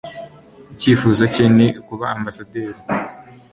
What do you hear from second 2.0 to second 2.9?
ambasaderi.